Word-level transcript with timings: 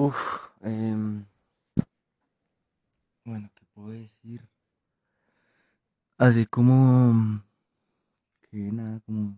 Uf, 0.00 0.50
em, 0.62 1.26
bueno, 3.24 3.50
¿qué 3.54 3.64
puedo 3.74 3.88
decir? 3.90 4.40
Hace 6.18 6.46
como, 6.46 7.42
que 8.42 8.58
nada, 8.72 9.00
como 9.00 9.36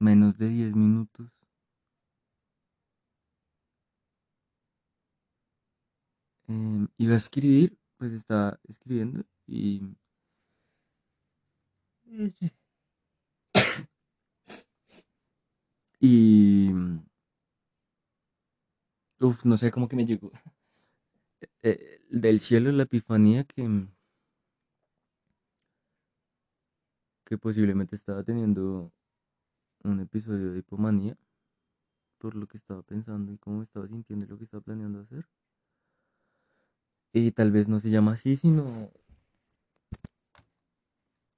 menos 0.00 0.36
de 0.38 0.48
10 0.48 0.74
minutos. 0.74 1.30
em, 6.48 6.88
iba 6.98 7.14
a 7.14 7.16
escribir, 7.16 7.78
pues 7.98 8.12
estaba 8.12 8.58
escribiendo 8.68 9.24
y... 9.46 9.82
Y... 16.00 16.70
Uf, 19.20 19.44
no 19.44 19.56
sé, 19.56 19.70
cómo 19.70 19.88
que 19.88 19.96
me 19.96 20.06
llegó. 20.06 20.30
eh, 21.62 22.00
del 22.10 22.40
cielo 22.40 22.72
la 22.72 22.84
epifanía 22.84 23.44
que, 23.44 23.62
que 27.24 27.38
posiblemente 27.38 27.96
estaba 27.96 28.22
teniendo 28.22 28.92
un 29.84 30.00
episodio 30.00 30.52
de 30.52 30.60
hipomanía 30.60 31.16
por 32.18 32.34
lo 32.34 32.46
que 32.46 32.56
estaba 32.56 32.82
pensando 32.82 33.32
y 33.32 33.38
cómo 33.38 33.62
estaba 33.62 33.86
sintiendo 33.88 34.24
y 34.24 34.28
lo 34.28 34.38
que 34.38 34.44
estaba 34.44 34.62
planeando 34.62 35.00
hacer. 35.00 35.26
Y 37.12 37.32
tal 37.32 37.50
vez 37.50 37.68
no 37.68 37.80
se 37.80 37.90
llama 37.90 38.12
así, 38.12 38.36
sino 38.36 38.92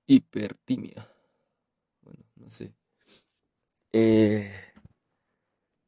hipertimia. 0.06 1.06
Bueno, 2.02 2.24
no 2.36 2.50
sé. 2.50 2.74
Eh, 3.92 4.50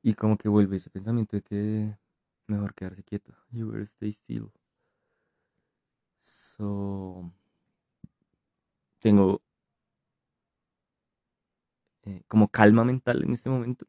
y 0.02 0.14
como 0.14 0.36
que 0.38 0.48
vuelve 0.48 0.76
ese 0.76 0.90
pensamiento 0.90 1.36
de 1.36 1.42
que 1.42 1.98
mejor 2.46 2.74
quedarse 2.74 3.02
quieto. 3.04 3.34
You 3.52 3.68
better 3.68 3.86
stay 3.86 4.10
still. 4.12 4.52
So, 6.22 7.30
tengo 8.98 9.42
eh, 12.04 12.22
como 12.28 12.48
calma 12.48 12.84
mental 12.84 13.22
en 13.24 13.32
este 13.32 13.50
momento. 13.50 13.86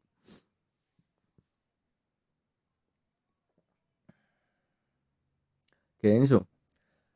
Qué 5.98 6.08
denso. 6.08 6.46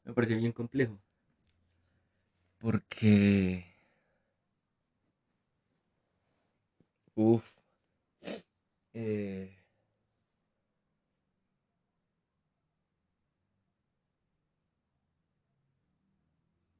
Me 0.04 0.14
parece 0.14 0.34
bien 0.36 0.52
complejo. 0.52 1.00
Porque, 2.58 3.16
uff, 7.16 7.55
eh, 8.96 9.50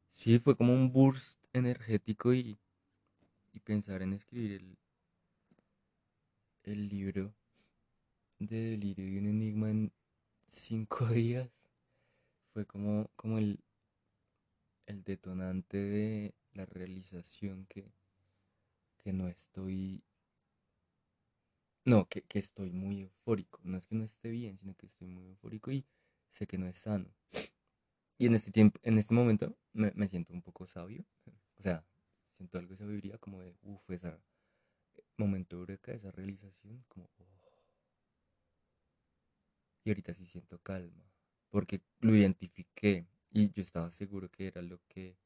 sí, 0.08 0.38
fue 0.40 0.56
como 0.56 0.72
un 0.74 0.90
burst 0.92 1.38
energético 1.52 2.34
y, 2.34 2.58
y 3.52 3.60
pensar 3.60 4.02
en 4.02 4.14
escribir 4.14 4.52
el, 4.62 4.78
el 6.64 6.88
libro 6.90 7.32
de 8.38 8.70
Delirio 8.70 9.06
y 9.08 9.18
un 9.18 9.26
enigma 9.26 9.68
en 9.70 9.92
cinco 10.46 11.06
días 11.08 11.50
fue 12.52 12.64
como, 12.66 13.08
como 13.14 13.38
el, 13.38 13.60
el 14.86 15.04
detonante 15.04 15.76
de 15.76 16.34
la 16.54 16.66
realización 16.66 17.66
que, 17.66 17.92
que 18.98 19.12
no 19.12 19.28
estoy, 19.28 20.02
no, 21.86 22.06
que, 22.08 22.22
que 22.22 22.38
estoy 22.38 22.70
muy 22.70 23.00
eufórico. 23.00 23.60
No 23.62 23.78
es 23.78 23.86
que 23.86 23.94
no 23.94 24.04
esté 24.04 24.28
bien, 24.28 24.58
sino 24.58 24.74
que 24.74 24.86
estoy 24.86 25.08
muy 25.08 25.26
eufórico 25.28 25.70
y 25.70 25.86
sé 26.28 26.46
que 26.46 26.58
no 26.58 26.66
es 26.66 26.76
sano. 26.76 27.08
Y 28.18 28.26
en 28.26 28.34
este 28.34 28.50
tiempo, 28.50 28.78
en 28.82 28.98
este 28.98 29.14
momento 29.14 29.56
me, 29.72 29.92
me 29.94 30.08
siento 30.08 30.34
un 30.34 30.42
poco 30.42 30.66
sabio. 30.66 31.04
O 31.56 31.62
sea, 31.62 31.84
siento 32.30 32.58
algo 32.58 32.72
de 32.72 32.76
sabiduría 32.76 33.18
como 33.18 33.40
de, 33.40 33.54
uff, 33.62 33.88
ese 33.90 34.12
momento 35.16 35.56
eureka, 35.56 35.92
esa 35.92 36.10
realización, 36.10 36.84
como, 36.88 37.08
oh. 37.18 37.26
Y 39.84 39.90
ahorita 39.90 40.12
sí 40.12 40.26
siento 40.26 40.58
calma, 40.58 41.08
porque 41.50 41.80
lo 42.00 42.14
identifiqué 42.14 43.06
y 43.30 43.50
yo 43.52 43.62
estaba 43.62 43.92
seguro 43.92 44.28
que 44.28 44.48
era 44.48 44.60
lo 44.60 44.80
que, 44.88 45.16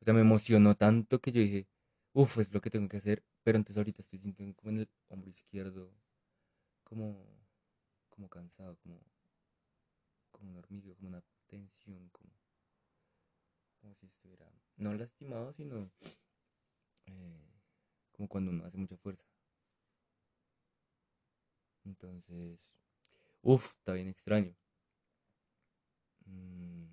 o 0.00 0.04
sea, 0.04 0.12
me 0.12 0.20
emocionó 0.20 0.76
tanto 0.76 1.20
que 1.20 1.32
yo 1.32 1.40
dije, 1.40 1.66
uff, 2.12 2.38
es 2.38 2.52
lo 2.52 2.60
que 2.60 2.68
tengo 2.68 2.88
que 2.88 2.98
hacer, 2.98 3.24
pero 3.48 3.56
entonces 3.56 3.78
ahorita 3.78 4.02
estoy 4.02 4.18
sintiendo 4.18 4.54
como 4.54 4.72
en 4.72 4.80
el 4.80 4.88
hombro 5.08 5.30
izquierdo, 5.30 5.90
como, 6.84 7.24
como 8.10 8.28
cansado, 8.28 8.76
como, 8.76 9.00
como 10.30 10.50
un 10.52 10.56
hormigueo, 10.56 10.94
como 10.96 11.08
una 11.08 11.22
tensión, 11.46 12.08
como, 12.10 12.30
como 13.80 13.94
si 13.94 14.04
estuviera, 14.06 14.46
no 14.76 14.92
lastimado, 14.94 15.52
sino 15.54 15.90
eh, 17.06 17.50
como 18.12 18.28
cuando 18.28 18.50
uno 18.52 18.64
hace 18.64 18.78
mucha 18.78 18.96
fuerza. 18.96 19.26
Entonces, 21.84 22.72
uff, 23.42 23.70
está 23.70 23.94
bien 23.94 24.08
extraño. 24.08 24.56
Mm, 26.28 26.86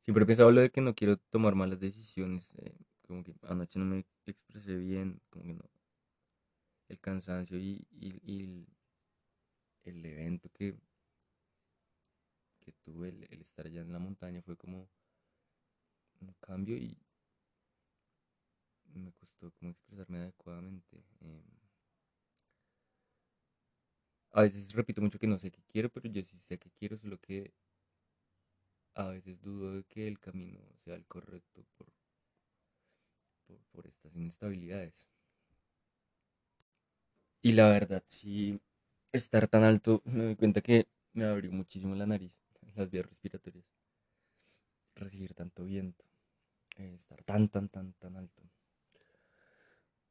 Siempre 0.00 0.24
he 0.24 0.26
pensado 0.26 0.50
lo 0.50 0.60
de 0.62 0.70
que 0.70 0.80
no 0.80 0.94
quiero 0.94 1.18
tomar 1.18 1.54
malas 1.54 1.78
decisiones. 1.78 2.54
eh, 2.62 2.74
como 3.08 3.24
que 3.24 3.34
anoche 3.42 3.80
no 3.80 3.86
me 3.86 4.06
expresé 4.26 4.76
bien, 4.76 5.20
como 5.30 5.44
que 5.46 5.54
no. 5.54 5.64
El 6.90 6.98
cansancio 7.00 7.56
y, 7.58 7.86
el, 7.98 8.66
el 9.84 10.06
evento 10.06 10.48
que, 10.52 10.76
que 12.60 12.70
tuve, 12.84 13.08
el, 13.08 13.26
el 13.30 13.40
estar 13.40 13.66
allá 13.66 13.80
en 13.80 13.92
la 13.92 13.98
montaña, 13.98 14.40
fue 14.42 14.56
como 14.56 14.88
un 16.20 16.32
cambio 16.40 16.76
y 16.76 16.96
me 18.94 19.12
costó 19.12 19.50
como 19.52 19.70
expresarme 19.70 20.18
adecuadamente. 20.18 21.02
em. 21.20 21.42
a 24.32 24.40
veces 24.42 24.72
repito 24.72 25.02
mucho 25.02 25.18
que 25.18 25.26
no 25.26 25.36
sé 25.38 25.50
qué 25.50 25.62
quiero, 25.70 25.90
pero 25.90 26.08
yo 26.08 26.22
sí 26.22 26.38
sé 26.38 26.58
qué 26.58 26.70
quiero, 26.78 26.96
solo 26.96 27.18
que 27.20 27.52
a 28.96 29.08
veces 29.08 29.40
dudo 29.40 29.72
de 29.76 29.84
que 29.84 30.06
el 30.06 30.20
camino 30.20 30.60
sea 30.84 30.94
el 30.94 31.06
correcto 31.06 31.64
por, 31.78 31.86
por, 33.72 33.86
estas 33.86 34.14
inestabilidades. 34.16 35.08
Y 37.42 37.52
la 37.52 37.68
verdad, 37.68 38.02
sí, 38.06 38.60
estar 39.12 39.48
tan 39.48 39.64
alto, 39.64 40.02
me 40.06 40.24
doy 40.24 40.36
cuenta 40.36 40.60
que 40.60 40.88
me 41.12 41.24
abrió 41.24 41.50
muchísimo 41.52 41.94
la 41.94 42.06
nariz, 42.06 42.38
las 42.74 42.90
vías 42.90 43.06
respiratorias, 43.06 43.64
recibir 44.94 45.34
tanto 45.34 45.64
viento, 45.64 46.04
eh, 46.76 46.94
estar 46.94 47.22
tan, 47.24 47.48
tan, 47.48 47.68
tan, 47.68 47.92
tan 47.94 48.16
alto. 48.16 48.42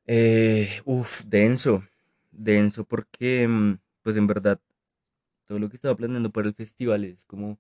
Eh, 0.06 0.82
denso, 1.26 1.84
denso 2.32 2.86
porque, 2.86 3.48
mm, 3.48 3.80
pues 4.02 4.16
en 4.16 4.28
verdad, 4.28 4.60
todo 5.48 5.60
lo 5.60 5.70
que 5.70 5.76
estaba 5.76 5.96
planeando 5.96 6.32
para 6.32 6.48
el 6.48 6.54
festival 6.54 7.04
es 7.04 7.26
como 7.26 7.60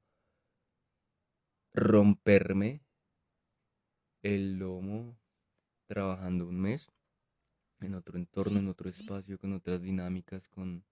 romperme 1.73 2.81
el 4.23 4.57
lomo 4.57 5.15
trabajando 5.87 6.47
un 6.47 6.59
mes 6.61 6.91
en 7.81 7.95
otro 7.95 8.17
entorno, 8.19 8.59
en 8.59 8.67
otro 8.69 8.89
espacio, 8.89 9.39
con 9.39 9.53
otras 9.53 9.81
dinámicas, 9.83 10.47
con 10.49 10.85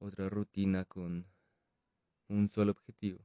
otra 0.00 0.28
rutina, 0.28 0.84
con 0.86 1.26
un 2.28 2.48
solo 2.50 2.72
objetivo. 2.72 3.24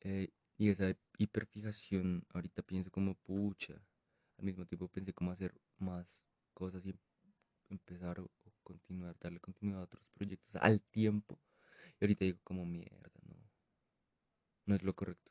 Eh, 0.00 0.28
y 0.58 0.68
esa 0.68 0.94
hiperfijación, 1.18 2.24
ahorita 2.34 2.62
pienso 2.62 2.90
como 2.90 3.14
pucha, 3.14 3.74
al 4.38 4.44
mismo 4.44 4.66
tiempo 4.66 4.88
pensé 4.88 5.12
cómo 5.14 5.32
hacer 5.32 5.54
más 5.78 6.24
cosas 6.54 6.84
y 6.86 6.90
em- 6.90 6.98
empezar 7.70 8.20
o, 8.20 8.24
o 8.24 8.52
continuar, 8.62 9.16
darle 9.20 9.40
continuidad 9.40 9.82
a 9.82 9.84
otros 9.84 10.10
proyectos 10.10 10.56
al 10.56 10.82
tiempo. 10.82 11.38
Y 12.00 12.04
ahorita 12.04 12.24
digo 12.26 12.40
como 12.44 12.66
mierda, 12.66 13.10
no, 13.28 13.36
no 14.66 14.74
es 14.74 14.82
lo 14.82 14.92
correcto. 14.94 15.30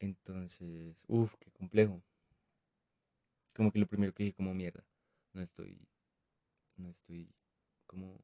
Entonces, 0.00 1.04
uff, 1.06 1.36
qué 1.38 1.52
complejo. 1.52 2.02
Como 3.60 3.70
que 3.72 3.78
lo 3.78 3.86
primero 3.86 4.14
que 4.14 4.22
dije 4.24 4.34
como 4.34 4.54
mierda, 4.54 4.82
no 5.34 5.42
estoy, 5.42 5.78
no 6.76 6.90
estoy 6.90 7.28
como, 7.86 8.18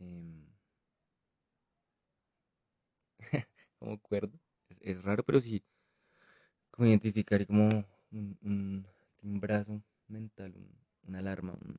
em, 0.00 0.44
como 3.78 3.98
cuerdo. 4.00 4.38
Es, 4.80 5.02
raro, 5.04 5.22
pero 5.24 5.40
sí, 5.40 5.62
como 6.72 6.88
identificar 6.88 7.46
como 7.46 7.68
un, 8.10 8.36
un 8.42 8.86
timbrazo 9.20 9.80
mental, 10.08 10.52
un- 10.56 10.76
una 11.08 11.18
alarma, 11.20 11.52
un, 11.52 11.78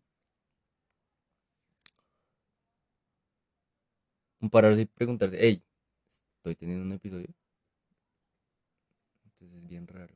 un 4.41 4.49
pararse 4.49 4.81
y 4.81 4.85
preguntarse, 4.85 5.37
hey, 5.39 5.63
estoy 6.37 6.55
teniendo 6.55 6.85
un 6.85 6.93
episodio. 6.93 7.27
Entonces 9.25 9.57
es 9.63 9.67
bien 9.67 9.85
raro. 9.85 10.15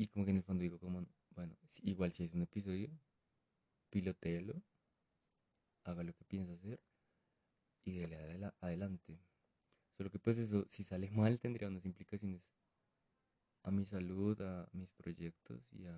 Y 0.00 0.08
como 0.08 0.24
que 0.24 0.32
en 0.32 0.38
el 0.38 0.42
fondo 0.42 0.62
digo 0.62 0.80
como, 0.80 1.06
bueno, 1.36 1.56
igual 1.84 2.12
si 2.12 2.24
es 2.24 2.32
un 2.34 2.42
episodio, 2.42 2.90
pilotéelo, 3.90 4.62
haga 5.84 6.02
lo 6.02 6.14
que 6.14 6.24
piensa 6.24 6.54
hacer 6.54 6.80
y 7.84 7.92
dele 7.98 8.16
adela- 8.16 8.54
adelante. 8.62 9.20
Solo 9.96 10.10
que 10.10 10.18
pues 10.20 10.38
eso, 10.38 10.66
si 10.68 10.84
sale 10.84 11.10
mal, 11.12 11.40
tendría 11.40 11.68
unas 11.68 11.86
implicaciones 11.86 12.52
a 13.62 13.70
mi 13.70 13.86
salud, 13.86 14.38
a 14.42 14.68
mis 14.74 14.92
proyectos 14.92 15.62
y 15.72 15.86
a 15.86 15.96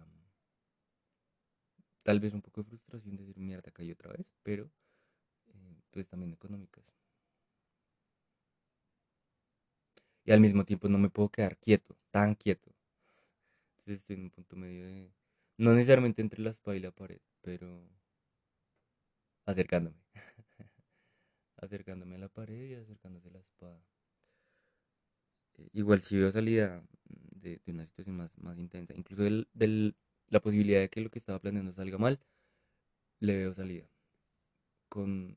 tal 2.05 2.21
vez 2.21 2.33
un 2.33 2.43
poco 2.43 2.63
de 2.63 2.69
frustración 2.69 3.17
de 3.17 3.23
decir 3.25 3.39
mierda 3.41 3.71
caí 3.73 3.91
otra 3.91 4.13
vez, 4.13 4.33
pero 4.45 4.71
eh, 5.49 5.77
pues 5.93 6.09
también 6.09 6.33
económicas. 6.33 6.95
Y 10.25 10.33
al 10.33 10.41
mismo 10.41 10.65
tiempo 10.65 10.89
no 10.89 10.99
me 10.99 11.11
puedo 11.11 11.29
quedar 11.29 11.57
quieto, 11.59 11.97
tan 12.11 12.35
quieto. 12.35 12.72
Entonces 13.83 14.01
estoy 14.01 14.17
en 14.17 14.23
un 14.25 14.31
punto 14.31 14.57
medio 14.57 14.85
de, 14.87 15.13
no 15.59 15.73
necesariamente 15.75 16.23
entre 16.23 16.43
la 16.43 16.51
espada 16.51 16.77
y 16.77 16.81
la 16.81 16.93
pared, 16.93 17.21
pero 17.43 17.89
acercándome, 19.47 19.97
acercándome 21.57 22.17
a 22.17 22.19
la 22.19 22.29
pared 22.29 22.69
y 22.71 22.75
acercándose 22.75 23.29
a 23.29 23.33
la 23.33 23.39
espada. 23.41 23.81
Eh, 25.59 25.69
igual 25.75 26.01
si 26.03 26.17
veo 26.19 26.31
salida 26.31 26.83
mm, 27.09 27.41
de, 27.41 27.61
una 27.67 27.87
situación 27.87 28.17
más, 28.17 28.37
más 28.39 28.59
intensa, 28.59 28.95
incluso 28.97 29.23
del, 29.23 29.49
del- 29.55 29.97
la 30.29 30.41
posibilidad 30.41 30.81
de 30.81 30.89
que 30.89 31.01
lo 31.03 31.11
que 31.11 31.19
estaba 31.19 31.39
planeando 31.41 31.73
salga 31.73 31.99
mal, 31.99 32.19
le 33.21 33.37
veo 33.39 33.55
salida, 33.55 33.89
con 34.89 35.37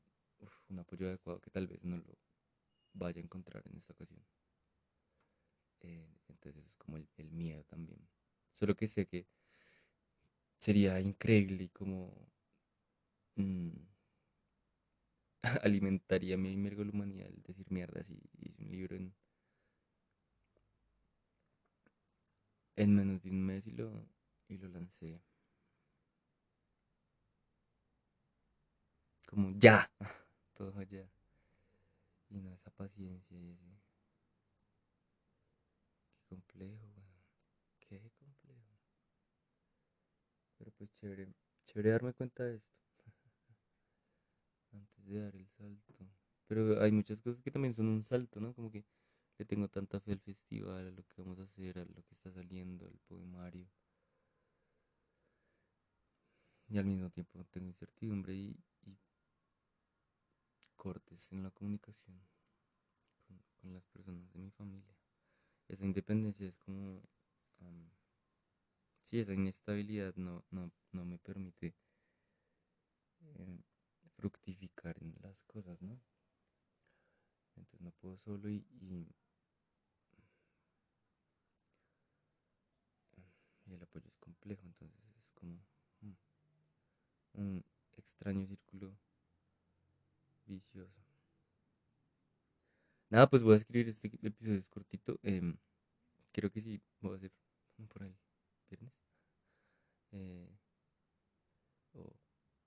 un 0.70 0.78
apoyo 0.78 1.08
adecuado 1.08 1.40
que 1.40 1.50
tal 1.50 1.66
vez 1.66 1.84
no 1.84 1.96
lo 1.98 2.18
vaya 2.94 3.20
a 3.20 3.24
encontrar 3.24 3.64
en 3.68 3.78
esta 3.78 3.92
ocasión. 3.94 4.20
Eh, 5.80 6.06
entonces 6.28 6.64
es 6.66 6.74
como 6.76 6.98
el, 6.98 7.08
el 7.16 7.30
miedo 7.30 7.64
también. 7.64 8.06
Solo 8.58 8.74
que 8.78 8.86
sé 8.94 9.06
que 9.06 9.20
sería 10.58 11.00
increíble 11.00 11.64
y 11.64 11.68
como 11.70 12.12
mm, 13.38 13.70
alimentaría 15.62 16.36
mi 16.36 16.56
mergolomanía 16.56 17.26
el 17.26 17.42
decir 17.42 17.66
mierdas 17.70 18.10
y 18.10 18.20
hice 18.42 18.62
un 18.62 18.70
libro 18.70 18.96
en, 18.96 19.14
en 22.76 22.94
menos 22.94 23.22
de 23.22 23.30
un 23.30 23.44
mes 23.44 23.66
y 23.66 23.72
lo, 23.72 23.90
y 24.48 24.56
lo 24.58 24.68
lancé 24.68 25.20
como 29.28 29.50
ya, 29.58 29.88
todo 30.54 30.82
ya. 30.82 31.06
Y 32.30 32.38
no 32.38 32.52
esa 32.54 32.70
paciencia 32.70 33.36
y 33.36 33.50
ese, 33.50 33.64
qué 36.14 36.26
complejo, 36.28 36.84
weón, 36.94 37.22
qué 37.80 38.10
complejo. 38.18 38.76
Pero 40.58 40.64
pues 40.76 40.92
chévere, 40.94 41.28
chévere 41.64 41.90
darme 41.90 42.12
cuenta 42.12 42.44
de 42.44 42.56
esto 42.56 42.76
antes 44.72 45.06
de 45.06 45.20
dar 45.20 45.34
el 45.34 45.48
salto. 45.48 45.94
Pero 46.46 46.80
hay 46.82 46.92
muchas 46.92 47.20
cosas 47.20 47.42
que 47.42 47.50
también 47.50 47.74
son 47.74 47.88
un 47.88 48.02
salto, 48.02 48.40
¿no? 48.40 48.54
Como 48.54 48.70
que 48.70 48.84
le 49.38 49.44
tengo 49.44 49.68
tanta 49.68 50.00
fe 50.00 50.12
al 50.12 50.20
festival, 50.20 50.88
a 50.88 50.90
lo 50.90 51.02
que 51.06 51.22
vamos 51.22 51.38
a 51.40 51.42
hacer, 51.42 51.78
a 51.78 51.84
lo 51.84 52.02
que 52.04 52.14
está 52.14 52.30
saliendo, 52.30 52.86
al 52.86 52.98
poemario. 53.06 53.68
Y 56.68 56.78
al 56.78 56.84
mismo 56.84 57.10
tiempo 57.10 57.44
tengo 57.44 57.68
incertidumbre 57.68 58.34
y, 58.34 58.56
cortes 60.76 61.32
en 61.32 61.42
la 61.42 61.50
comunicación 61.50 62.20
con, 63.26 63.72
las 63.72 63.84
personas 63.86 64.32
de 64.32 64.38
mi 64.38 64.50
familia. 64.50 64.94
Esa 65.68 65.84
independencia 65.84 66.46
es 66.46 66.56
como... 66.58 67.02
sí, 69.06 69.20
esa 69.20 69.32
inestabilidad 69.32 70.14
no, 70.16 70.44
no, 70.50 70.70
no 70.92 71.04
me 71.04 71.18
permite 71.18 71.74
eh, 73.20 73.60
fructificar 74.16 74.96
en 75.00 75.14
las 75.22 75.40
cosas, 75.46 75.80
¿no? 75.80 75.98
Entonces 77.50 77.80
no 77.80 77.92
puedo 77.92 78.18
solo 78.18 78.48
y, 78.50 78.66
y, 78.80 79.08
el 83.70 83.82
apoyo 83.82 84.06
es 84.08 84.16
complejo, 84.18 84.62
entonces 84.64 85.00
es 85.18 85.30
como 85.34 85.58
mm, 86.00 86.12
un 87.34 87.64
extraño 87.96 88.46
círculo 88.46 88.96
vicioso. 90.46 91.00
Nada, 93.10 93.28
pues 93.28 93.42
voy 93.42 93.54
a 93.54 93.56
escribir 93.56 93.88
este 93.88 94.08
episodio, 94.22 94.58
es 94.58 94.68
cortito. 94.68 95.18
em, 95.22 95.56
creo 96.32 96.50
que 96.50 96.60
sí, 96.60 96.80
voy 97.00 97.14
a 97.14 97.16
hacer 97.16 97.32
por 97.88 98.02
el 98.02 98.14
viernes. 98.68 98.92
eh, 100.12 100.46
o, 101.94 102.02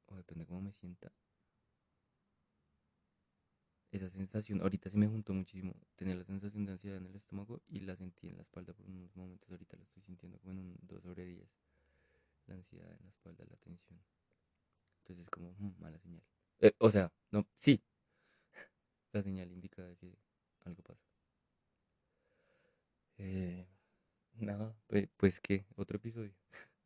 o 0.07 0.15
depende 0.21 0.45
cómo 0.47 0.61
me 0.61 0.71
sienta. 0.73 1.09
Esa 3.91 4.09
sensación, 4.09 4.61
ahorita 4.61 4.89
se 4.89 4.97
me 4.97 5.07
juntó 5.07 5.31
muchísimo. 5.33 5.75
Tenía 5.95 6.15
la 6.15 6.23
sensación 6.23 6.65
de 6.65 6.71
ansiedad 6.73 6.97
en 6.97 7.05
el 7.05 7.15
estómago 7.15 7.61
y 7.67 7.81
la 7.81 7.95
sentí 7.95 8.27
en 8.27 8.35
la 8.35 8.41
espalda 8.41 8.73
por 8.73 8.87
unos 8.87 9.15
momentos. 9.15 9.49
Ahorita 9.51 9.77
la 9.77 9.83
estoy 9.83 10.01
sintiendo 10.03 10.39
como 10.39 10.53
en 10.53 10.59
un 10.59 10.77
2 10.81 11.03
sobre 11.03 11.25
10. 11.25 11.49
La 12.47 12.55
ansiedad 12.55 12.91
en 12.91 13.03
la 13.03 13.09
espalda, 13.09 13.45
la 13.49 13.57
tensión. 13.57 13.99
Entonces 14.99 15.23
es 15.23 15.29
como 15.29 15.51
mm, 15.57 15.81
mala 15.81 15.99
señal. 15.99 16.23
Eh, 16.61 16.71
o 16.79 16.89
sea, 16.91 17.11
no, 17.31 17.47
sí, 17.57 17.81
la 19.13 19.21
señal 19.21 19.51
indica 19.51 19.83
de 19.83 19.95
que 19.97 20.17
algo 20.65 20.81
pasa. 20.83 21.03
Eh, 23.17 23.67
nada, 24.41 24.75
pues, 24.87 25.07
pues 25.17 25.39
qué, 25.41 25.65
otro 25.75 25.97
episodio. 25.97 26.33